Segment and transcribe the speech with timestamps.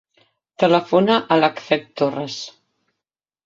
[0.63, 2.41] Telefona a l'Acfred Torres.